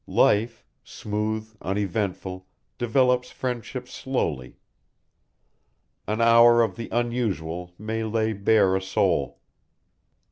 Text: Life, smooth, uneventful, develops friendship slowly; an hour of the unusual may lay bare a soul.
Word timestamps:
Life, 0.07 0.65
smooth, 0.83 1.55
uneventful, 1.61 2.47
develops 2.79 3.29
friendship 3.29 3.87
slowly; 3.87 4.57
an 6.07 6.21
hour 6.21 6.63
of 6.63 6.75
the 6.75 6.89
unusual 6.91 7.75
may 7.77 8.03
lay 8.03 8.33
bare 8.33 8.75
a 8.75 8.81
soul. 8.81 9.39